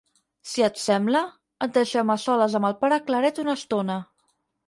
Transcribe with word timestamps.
Si 0.51 0.63
et 0.67 0.79
sembla, 0.83 1.21
et 1.65 1.75
deixem 1.75 2.13
a 2.15 2.17
soles 2.25 2.57
amb 2.61 2.69
el 2.71 2.75
pare 2.85 2.99
Claret 3.11 3.43
una 3.47 3.57
estona. 3.61 3.99